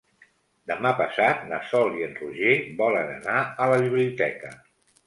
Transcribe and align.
Demà 0.71 0.93
passat 1.01 1.45
na 1.51 1.59
Sol 1.73 1.99
i 2.01 2.07
en 2.09 2.17
Roger 2.23 2.57
volen 2.81 3.13
anar 3.21 3.41
a 3.67 3.71
la 3.75 3.81
biblioteca. 3.87 4.57